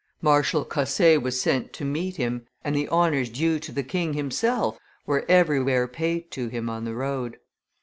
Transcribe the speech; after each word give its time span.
Marshal 0.19 0.65
Cosse 0.65 1.15
was 1.21 1.39
sent 1.39 1.73
to 1.73 1.85
meet 1.85 2.15
him, 2.15 2.47
and 2.63 2.75
the 2.75 2.87
honors 2.87 3.29
due 3.29 3.59
to 3.59 3.71
the 3.71 3.83
king 3.83 4.13
himself 4.13 4.79
were 5.05 5.23
everywhere 5.29 5.87
paid 5.87 6.31
to 6.31 6.47
him 6.47 6.71
on 6.71 6.85
the 6.85 6.95
road. 6.95 7.37